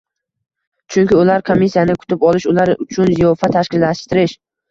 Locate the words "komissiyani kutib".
1.49-2.25